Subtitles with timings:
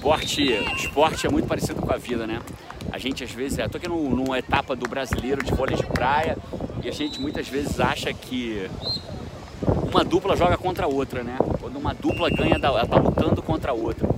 [0.00, 0.42] Esporte,
[0.78, 2.40] esporte é muito parecido com a vida, né?
[2.90, 6.38] A gente às vezes, eu tô aqui numa etapa do brasileiro de vôlei de praia
[6.82, 8.66] e a gente muitas vezes acha que
[9.92, 11.36] uma dupla joga contra a outra, né?
[11.60, 14.08] Quando uma dupla ganha, ela tá lutando contra a outra.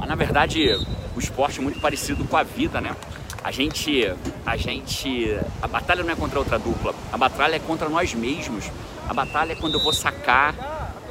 [0.00, 0.74] Mas na verdade,
[1.14, 2.96] o esporte é muito parecido com a vida, né?
[3.44, 4.10] A gente,
[4.46, 8.70] a gente, a batalha não é contra outra dupla, a batalha é contra nós mesmos.
[9.06, 10.54] A batalha é quando eu vou sacar,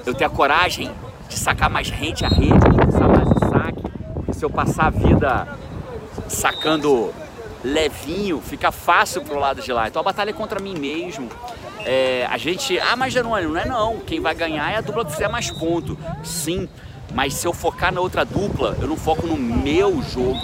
[0.03, 0.91] eu tenho a coragem
[1.29, 3.34] de sacar mais rente a rede, começar mais
[4.35, 5.47] se eu passar a vida
[6.27, 7.13] sacando
[7.63, 9.87] levinho, fica fácil pro lado de lá.
[9.87, 11.29] Então a batalha é contra mim mesmo.
[11.85, 13.99] É, a gente, ah, mas Jerônimo, não é não.
[13.99, 15.97] Quem vai ganhar é a dupla que fizer mais ponto.
[16.23, 16.67] Sim,
[17.13, 20.39] mas se eu focar na outra dupla, eu não foco no meu jogo.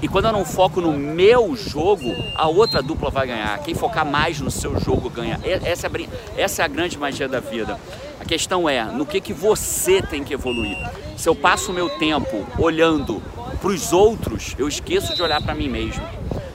[0.00, 3.58] E quando eu não foco no meu jogo, a outra dupla vai ganhar.
[3.58, 5.40] Quem focar mais no seu jogo ganha.
[5.42, 5.90] Essa é,
[6.36, 7.78] essa é a grande magia da vida.
[8.20, 10.76] A questão é no que, que você tem que evoluir.
[11.16, 13.20] Se eu passo o meu tempo olhando
[13.60, 16.02] para os outros, eu esqueço de olhar para mim mesmo.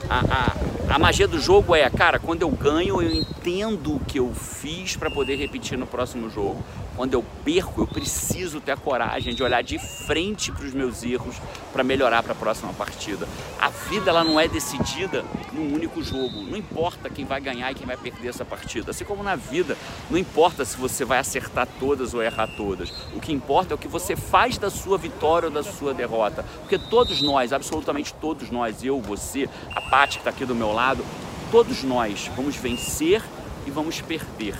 [0.08, 0.52] A, a,
[0.88, 4.96] a, magia do jogo é, cara, quando eu ganho, eu entendo o que eu fiz
[4.96, 6.62] para poder repetir no próximo jogo.
[6.96, 11.02] Quando eu perco, eu preciso ter a coragem de olhar de frente para os meus
[11.02, 11.36] erros
[11.72, 13.26] para melhorar para a próxima partida.
[13.60, 16.42] A vida ela não é decidida num único jogo.
[16.42, 18.92] Não importa quem vai ganhar e quem vai perder essa partida.
[18.92, 19.76] Assim como na vida,
[20.08, 22.92] não importa se você vai acertar todas ou errar todas.
[23.12, 26.44] O que importa é o que você faz da sua vitória ou da sua derrota.
[26.60, 30.72] Porque todos nós, absolutamente todos nós, eu, você, a Paty que está aqui do meu
[30.74, 31.04] lado,
[31.50, 33.22] todos nós vamos vencer
[33.66, 34.58] e vamos perder.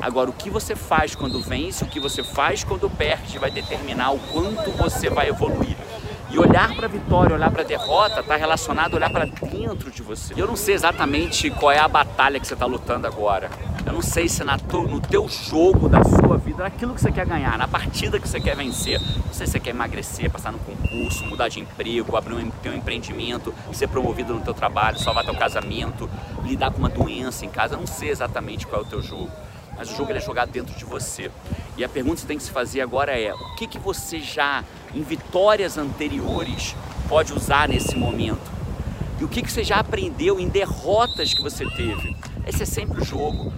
[0.00, 4.10] Agora, o que você faz quando vence, o que você faz quando perde, vai determinar
[4.10, 5.76] o quanto você vai evoluir.
[6.28, 9.90] E olhar para a vitória, olhar para a derrota, está relacionado a olhar para dentro
[9.90, 10.34] de você.
[10.36, 13.48] Eu não sei exatamente qual é a batalha que você está lutando agora.
[13.86, 17.24] Eu não sei se na no teu jogo da sua vida, naquilo que você quer
[17.24, 19.00] ganhar, na partida que você quer vencer.
[19.00, 22.70] Não sei se você quer emagrecer, passar no concurso, mudar de emprego, abrir um, ter
[22.70, 26.10] um empreendimento, ser promovido no teu trabalho, salvar teu casamento,
[26.44, 27.74] lidar com uma doença em casa.
[27.74, 29.30] Eu não sei exatamente qual é o teu jogo
[29.76, 31.30] mas o jogo é jogado dentro de você.
[31.76, 34.20] E a pergunta que você tem que se fazer agora é: o que, que você
[34.20, 34.64] já,
[34.94, 36.74] em vitórias anteriores,
[37.08, 38.50] pode usar nesse momento?
[39.20, 42.16] E o que, que você já aprendeu em derrotas que você teve?
[42.46, 43.52] Esse é sempre o jogo.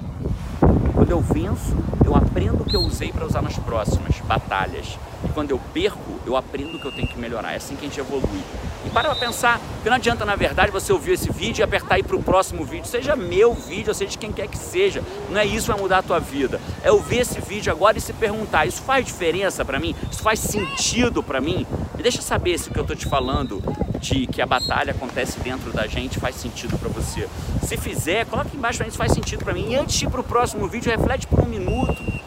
[0.95, 4.99] Quando eu venço, eu aprendo o que eu usei para usar nas próximas batalhas.
[5.25, 7.53] E quando eu perco, eu aprendo que eu tenho que melhorar.
[7.53, 8.43] É assim que a gente evolui.
[8.87, 11.97] E para pra pensar, porque não adianta, na verdade, você ouvir esse vídeo e apertar
[11.97, 15.03] aí para o próximo vídeo, seja meu vídeo, ou seja de quem quer que seja.
[15.29, 16.61] Não é isso que vai mudar a tua vida.
[16.83, 19.95] É ouvir esse vídeo agora e se perguntar: isso faz diferença para mim?
[20.11, 21.67] Isso faz sentido para mim?
[21.97, 23.62] Me deixa saber se o que eu estou te falando
[24.00, 27.29] de que a batalha acontece dentro da gente faz sentido para você.
[27.62, 29.71] Se fizer, coloca embaixo para mim se faz sentido para mim.
[29.71, 32.19] E antes de ir para o próximo vídeo, reflete por um minuto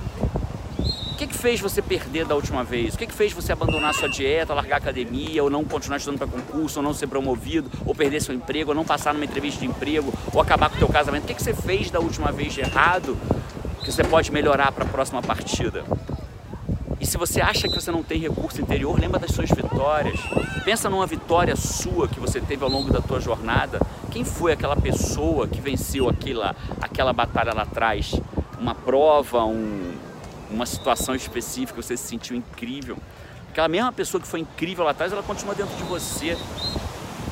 [1.41, 2.93] fez você perder da última vez?
[2.93, 6.19] O que, que fez você abandonar sua dieta, largar a academia, ou não continuar estudando
[6.19, 9.59] para concurso, ou não ser promovido, ou perder seu emprego, ou não passar numa entrevista
[9.59, 11.23] de emprego, ou acabar com o teu casamento?
[11.23, 13.17] O que, que você fez da última vez de errado
[13.83, 15.83] que você pode melhorar para a próxima partida?
[16.99, 20.19] E se você acha que você não tem recurso interior, lembra das suas vitórias.
[20.63, 23.79] Pensa numa vitória sua que você teve ao longo da tua jornada.
[24.11, 28.13] Quem foi aquela pessoa que venceu aquela, aquela batalha lá atrás?
[28.59, 29.91] Uma prova, um,
[30.51, 32.97] uma situação específica, você se sentiu incrível.
[33.49, 36.37] Aquela mesma pessoa que foi incrível lá atrás, ela continua dentro de você.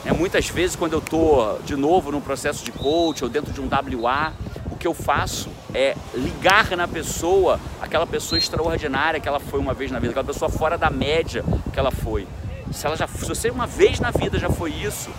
[0.06, 3.62] É, muitas vezes, quando eu estou de novo num processo de coach ou dentro de
[3.62, 4.34] um WA,
[4.72, 9.74] o que eu faço é ligar na pessoa, aquela pessoa extraordinária que ela foi uma
[9.74, 12.28] vez na vida, aquela pessoa fora da média que ela foi.
[12.72, 15.09] Se, ela já, se você uma vez na vida já foi isso,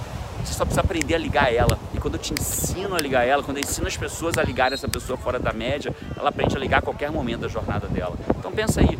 [0.44, 1.78] você só precisa aprender a ligar ela.
[1.94, 4.72] E quando eu te ensino a ligar ela, quando eu ensino as pessoas a ligar
[4.72, 8.16] essa pessoa fora da média, ela aprende a ligar a qualquer momento da jornada dela.
[8.38, 8.98] Então pensa aí.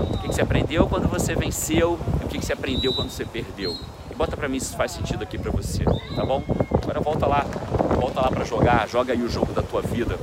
[0.00, 3.76] O que, você aprendeu quando você venceu e o que, você aprendeu quando você perdeu.
[4.10, 6.42] E bota pra mim se faz sentido aqui pra você, tá bom?
[6.82, 7.44] Agora volta lá,
[8.00, 10.18] volta lá pra jogar, joga aí o jogo da tua vida.